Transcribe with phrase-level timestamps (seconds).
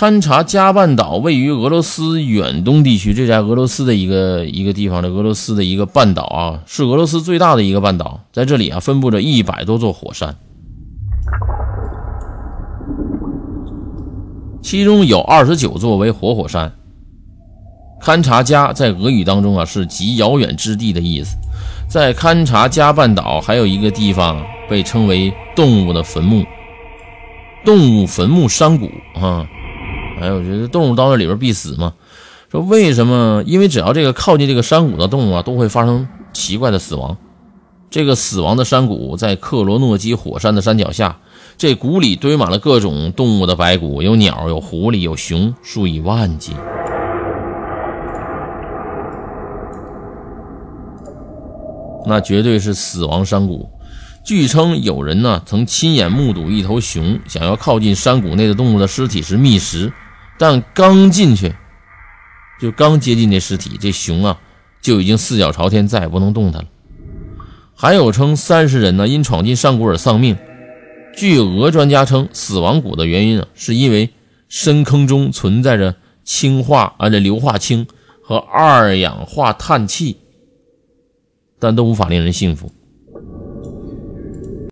[0.00, 10.34] 勘察加半岛位于俄罗斯远东地区，这在俄罗斯的一个一个地方的俄罗斯的一个半岛啊，是俄罗斯最大的一个半岛，在这里啊分布着一百多座火山，
[14.62, 16.72] 其中有二十九座为活火山。
[18.00, 21.36] 勘察加在俄语当中啊是极遥远之地的意思，
[21.86, 26.42] 在勘察加半岛还有一个地方被称为动物的坟墓，
[27.66, 29.46] 动物坟墓山谷啊。
[30.20, 31.94] 哎，我觉得动物到那里边必死嘛。
[32.50, 33.42] 说为什么？
[33.46, 37.16] 因为只要这个靠近这个山谷的动物啊，都会发生奇怪的死亡。
[37.90, 41.18] 这个死亡的山谷在克罗诺基火山的山脚下，
[41.56, 46.52] 这谷里堆满了各种动物的白骨，有鸟，有狐狸，有熊，数以万计。
[52.06, 53.68] 那绝对是死亡山谷。
[54.24, 59.92] 据称，有人呢曾亲眼目睹一头熊想要靠近山谷内的动物的尸体时觅食。
[60.40, 61.54] 但刚进去，
[62.58, 64.40] 就刚接近这尸体，这熊啊
[64.80, 66.68] 就已经四脚朝天，再也不能动弹了。
[67.74, 70.38] 还有称三十人呢因闯进上古而丧命。
[71.14, 74.08] 据俄专家称，死亡谷的原因啊，是因为
[74.48, 77.86] 深坑中存在着氢化啊这硫化氢
[78.22, 80.16] 和二氧化碳气，
[81.58, 82.72] 但都无法令人信服。